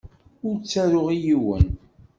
Ur 0.47 0.55
ttaruɣ 0.59 1.07
i 1.15 1.17
yiwen. 1.25 1.65